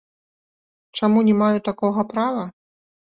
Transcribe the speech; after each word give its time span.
Чаму 0.99 1.19
не 1.27 1.35
маю 1.41 1.59
такога 1.69 2.01
права? 2.15 2.43